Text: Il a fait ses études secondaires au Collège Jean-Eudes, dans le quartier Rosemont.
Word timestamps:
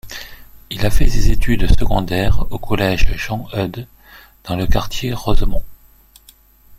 Il 0.71 0.83
a 0.83 0.89
fait 0.89 1.07
ses 1.07 1.29
études 1.29 1.67
secondaires 1.79 2.51
au 2.51 2.57
Collège 2.57 3.13
Jean-Eudes, 3.15 3.85
dans 4.45 4.55
le 4.55 4.65
quartier 4.65 5.13
Rosemont. 5.13 5.63